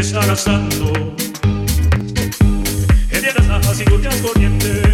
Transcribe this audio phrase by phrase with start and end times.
[0.00, 0.92] estarás dando.
[3.10, 4.89] En tierras bajas y turbias corrientes.